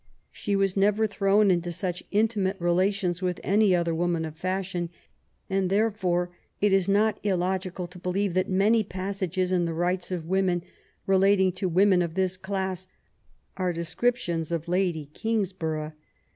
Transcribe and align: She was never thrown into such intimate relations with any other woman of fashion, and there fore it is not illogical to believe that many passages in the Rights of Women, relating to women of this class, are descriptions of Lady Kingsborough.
She 0.31 0.55
was 0.55 0.75
never 0.75 1.05
thrown 1.05 1.51
into 1.51 1.71
such 1.71 2.01
intimate 2.09 2.57
relations 2.59 3.21
with 3.21 3.39
any 3.43 3.75
other 3.75 3.93
woman 3.93 4.25
of 4.25 4.35
fashion, 4.35 4.89
and 5.47 5.69
there 5.69 5.91
fore 5.91 6.31
it 6.59 6.73
is 6.73 6.89
not 6.89 7.19
illogical 7.23 7.85
to 7.85 7.99
believe 7.99 8.33
that 8.33 8.49
many 8.49 8.83
passages 8.83 9.51
in 9.51 9.65
the 9.65 9.75
Rights 9.75 10.09
of 10.09 10.25
Women, 10.25 10.63
relating 11.05 11.51
to 11.51 11.69
women 11.69 12.01
of 12.01 12.15
this 12.15 12.35
class, 12.35 12.87
are 13.57 13.71
descriptions 13.71 14.51
of 14.51 14.67
Lady 14.67 15.05
Kingsborough. 15.13 15.93